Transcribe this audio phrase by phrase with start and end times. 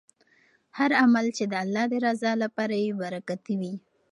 [0.77, 3.73] هر عمل چې د الله د رضا لپاره وي برکتي وي.